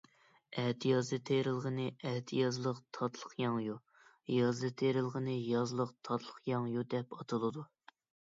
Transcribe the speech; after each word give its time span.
ئەتىيازدا 0.59 1.17
تېرىلغىنى 1.29 1.83
ئەتىيازلىق 2.11 2.79
تاتلىقياڭيۇ، 2.97 3.75
يازدا 4.37 4.71
تېرىلغىنى 4.83 5.37
يازلىق 5.51 5.93
تاتلىقياڭيۇ 6.09 6.87
دەپ 6.95 7.17
ئاتىلىدۇ. 7.19 7.67